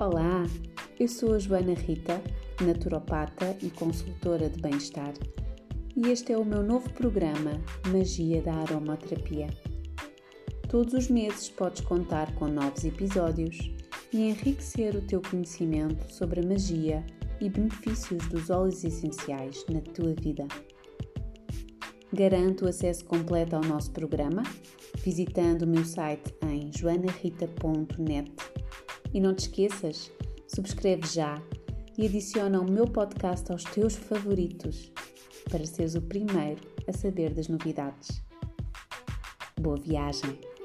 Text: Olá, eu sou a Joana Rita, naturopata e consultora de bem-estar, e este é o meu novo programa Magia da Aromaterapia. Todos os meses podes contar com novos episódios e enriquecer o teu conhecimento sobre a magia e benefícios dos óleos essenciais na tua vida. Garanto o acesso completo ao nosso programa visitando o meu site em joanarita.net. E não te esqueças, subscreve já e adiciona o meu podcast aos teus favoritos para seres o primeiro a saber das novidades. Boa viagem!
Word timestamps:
Olá, 0.00 0.44
eu 1.00 1.08
sou 1.08 1.34
a 1.34 1.40
Joana 1.40 1.74
Rita, 1.74 2.22
naturopata 2.64 3.56
e 3.60 3.68
consultora 3.68 4.48
de 4.48 4.60
bem-estar, 4.60 5.12
e 5.96 6.08
este 6.08 6.32
é 6.32 6.38
o 6.38 6.44
meu 6.44 6.62
novo 6.62 6.88
programa 6.90 7.60
Magia 7.88 8.40
da 8.40 8.54
Aromaterapia. 8.54 9.48
Todos 10.68 10.94
os 10.94 11.08
meses 11.10 11.48
podes 11.48 11.80
contar 11.80 12.32
com 12.36 12.46
novos 12.46 12.84
episódios 12.84 13.58
e 14.12 14.28
enriquecer 14.28 14.94
o 14.94 15.02
teu 15.02 15.20
conhecimento 15.20 16.12
sobre 16.12 16.42
a 16.42 16.46
magia 16.46 17.04
e 17.40 17.50
benefícios 17.50 18.24
dos 18.28 18.50
óleos 18.50 18.84
essenciais 18.84 19.66
na 19.68 19.80
tua 19.80 20.14
vida. 20.14 20.46
Garanto 22.12 22.66
o 22.66 22.68
acesso 22.68 23.04
completo 23.04 23.56
ao 23.56 23.64
nosso 23.64 23.90
programa 23.90 24.44
visitando 25.02 25.62
o 25.62 25.66
meu 25.66 25.84
site 25.84 26.34
em 26.42 26.70
joanarita.net. 26.72 28.57
E 29.12 29.20
não 29.20 29.34
te 29.34 29.40
esqueças, 29.40 30.10
subscreve 30.46 31.06
já 31.06 31.40
e 31.96 32.06
adiciona 32.06 32.60
o 32.60 32.70
meu 32.70 32.86
podcast 32.86 33.50
aos 33.50 33.64
teus 33.64 33.96
favoritos 33.96 34.92
para 35.50 35.64
seres 35.64 35.94
o 35.94 36.02
primeiro 36.02 36.60
a 36.86 36.92
saber 36.92 37.32
das 37.32 37.48
novidades. 37.48 38.22
Boa 39.60 39.76
viagem! 39.76 40.57